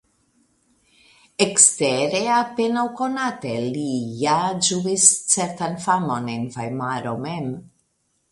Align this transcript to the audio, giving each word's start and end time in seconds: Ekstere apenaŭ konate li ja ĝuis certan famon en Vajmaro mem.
Ekstere 1.45 2.21
apenaŭ 2.35 2.85
konate 3.01 3.51
li 3.75 3.85
ja 4.23 4.39
ĝuis 4.69 5.05
certan 5.35 5.77
famon 5.85 6.33
en 6.37 6.49
Vajmaro 6.59 7.13
mem. 7.27 7.53